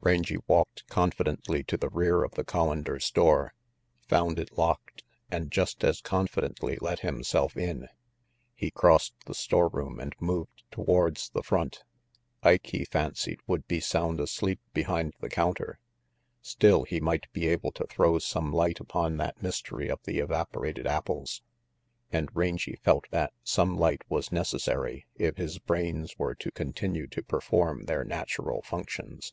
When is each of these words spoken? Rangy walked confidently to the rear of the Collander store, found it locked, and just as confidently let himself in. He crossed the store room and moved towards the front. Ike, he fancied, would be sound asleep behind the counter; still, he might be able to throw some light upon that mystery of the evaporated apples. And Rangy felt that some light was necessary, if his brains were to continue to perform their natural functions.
Rangy 0.00 0.38
walked 0.48 0.84
confidently 0.88 1.62
to 1.62 1.76
the 1.76 1.88
rear 1.90 2.24
of 2.24 2.32
the 2.32 2.42
Collander 2.42 3.00
store, 3.00 3.54
found 4.08 4.36
it 4.36 4.58
locked, 4.58 5.04
and 5.30 5.48
just 5.48 5.84
as 5.84 6.00
confidently 6.00 6.76
let 6.80 6.98
himself 7.06 7.56
in. 7.56 7.86
He 8.56 8.72
crossed 8.72 9.14
the 9.26 9.32
store 9.34 9.68
room 9.68 10.00
and 10.00 10.12
moved 10.18 10.64
towards 10.72 11.30
the 11.30 11.44
front. 11.44 11.84
Ike, 12.42 12.66
he 12.66 12.84
fancied, 12.84 13.38
would 13.46 13.68
be 13.68 13.78
sound 13.78 14.18
asleep 14.18 14.58
behind 14.74 15.14
the 15.20 15.28
counter; 15.28 15.78
still, 16.42 16.82
he 16.82 16.98
might 16.98 17.32
be 17.32 17.46
able 17.46 17.70
to 17.70 17.86
throw 17.86 18.18
some 18.18 18.52
light 18.52 18.80
upon 18.80 19.18
that 19.18 19.40
mystery 19.40 19.88
of 19.88 20.00
the 20.02 20.18
evaporated 20.18 20.88
apples. 20.88 21.42
And 22.10 22.28
Rangy 22.34 22.74
felt 22.82 23.04
that 23.12 23.32
some 23.44 23.76
light 23.78 24.02
was 24.08 24.32
necessary, 24.32 25.06
if 25.14 25.36
his 25.36 25.60
brains 25.60 26.18
were 26.18 26.34
to 26.34 26.50
continue 26.50 27.06
to 27.06 27.22
perform 27.22 27.84
their 27.84 28.02
natural 28.02 28.62
functions. 28.62 29.32